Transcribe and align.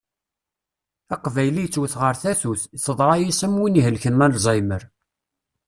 Aqbayli 1.13 1.61
yettwet 1.63 1.93
ɣer 2.01 2.13
tkatut, 2.15 2.61
teḍṛa-as 2.83 3.39
am 3.45 3.53
win 3.61 3.79
ihelken 3.79 4.23
alzaymer. 4.25 4.83